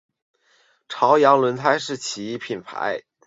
[0.89, 3.03] 朝阳轮胎是其品牌。